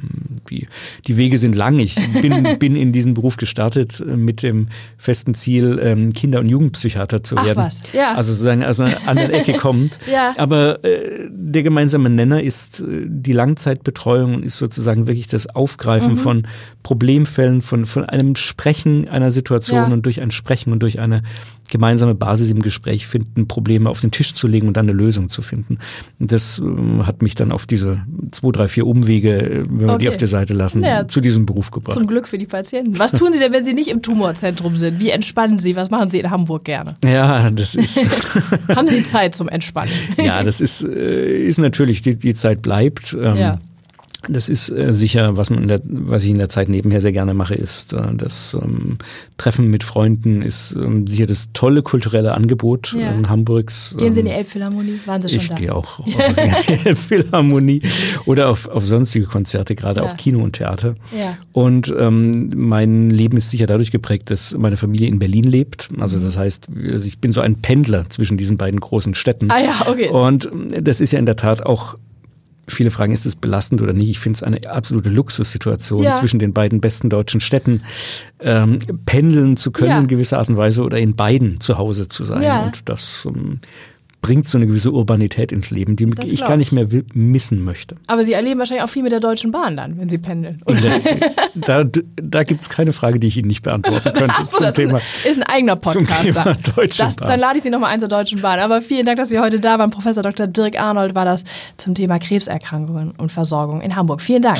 [0.49, 0.67] die,
[1.07, 1.79] die Wege sind lang.
[1.79, 6.47] Ich bin, bin in diesen Beruf gestartet äh, mit dem festen Ziel, ähm, Kinder- und
[6.49, 7.57] Jugendpsychiater zu Ach werden.
[7.57, 8.13] was, ja.
[8.15, 9.97] Also sozusagen aus einer anderen Ecke kommt.
[10.11, 10.33] Ja.
[10.37, 16.13] Aber äh, der gemeinsame Nenner ist äh, die Langzeitbetreuung und ist sozusagen wirklich das Aufgreifen
[16.13, 16.17] Mhm.
[16.17, 16.47] von
[16.83, 19.93] Problemfällen, von, von einem Sprechen einer Situation Ja.
[19.93, 21.23] und durch ein Sprechen und durch eine
[21.69, 25.29] gemeinsame Basis im Gespräch finden, Probleme auf den Tisch zu legen und dann eine Lösung
[25.29, 25.77] zu finden.
[26.19, 30.07] Das ähm, hat mich dann auf diese zwei, drei, vier Umwege, äh, wenn wir die
[30.07, 30.09] Okay.
[30.09, 31.07] auf der Seite lassen, Ja.
[31.07, 31.93] zu diesem Beruf gebracht.
[31.93, 32.97] Zum Glück für die Patienten.
[32.99, 34.99] Was tun Sie denn, wenn Sie nicht im Tumorzentrum sind?
[34.99, 35.75] Wie entspannen Sie?
[35.75, 36.95] Was machen Sie in Hamburg gerne?
[37.03, 37.97] ja, das ist,
[38.75, 39.91] Haben Sie Zeit zum Entspannen?
[40.23, 43.15] ja, das ist, äh, ist natürlich, die, die Zeit bleibt.
[43.19, 43.59] Ähm, Ja.
[44.29, 47.11] Das ist äh, sicher, was man in der, was ich in der Zeit nebenher sehr
[47.11, 48.97] gerne mache, ist äh, das ähm,
[49.37, 53.11] Treffen mit Freunden, ist ähm, sicher das tolle kulturelle Angebot Ja.
[53.11, 53.95] in Hamburgs.
[53.97, 54.99] Gehen Sie in die ähm, Elbphilharmonie?
[55.05, 55.55] Waren Sie schon ich da?
[55.55, 56.05] gehe auch auf
[56.83, 57.81] die Philharmonie
[58.25, 60.11] oder auf, auf sonstige Konzerte, gerade Ja.
[60.11, 60.95] auch Kino und Theater.
[61.17, 61.37] Ja.
[61.53, 65.89] Und ähm, mein Leben ist sicher dadurch geprägt, dass meine Familie in Berlin lebt.
[65.99, 69.49] Also das heißt, also ich bin so ein Pendler zwischen diesen beiden großen Städten.
[69.51, 70.09] Ah ja, okay.
[70.09, 70.49] Und
[70.81, 71.97] das ist ja in der Tat auch,
[72.67, 74.09] viele fragen, ist es belastend oder nicht?
[74.09, 76.13] Ich finde es eine absolute Luxussituation Ja.
[76.13, 77.81] zwischen den beiden besten deutschen Städten,
[78.39, 79.99] ähm, pendeln zu können Ja.
[79.99, 82.41] in gewisser Art und Weise oder in beiden zu Hause zu sein.
[82.41, 82.65] Ja.
[82.65, 83.59] Und das ähm,
[84.27, 86.57] bringt so eine gewisse Urbanität ins Leben, die Das ich gar ich.
[86.57, 87.95] nicht mehr missen möchte.
[88.07, 90.61] Aber Sie erleben wahrscheinlich auch viel mit der Deutschen Bahn dann, wenn Sie pendeln.
[91.55, 91.83] Da,
[92.21, 94.99] da, gibt es keine Frage, die ich Ihnen nicht beantworten könnte so, zum das Thema.
[95.27, 96.23] ist ein eigener Podcast.
[96.23, 96.57] Thema dann.
[96.75, 97.29] Deutsche das, Bahn.
[97.29, 98.59] Dann lade ich Sie nochmal ein zur Deutschen Bahn.
[98.59, 99.89] Aber vielen Dank, dass Sie heute da waren.
[99.89, 100.45] Professor Dr.
[100.45, 101.45] Dirk Arnold war das
[101.77, 104.21] zum Thema Krebserkrankungen und Versorgung in Hamburg.
[104.21, 104.59] Vielen Dank.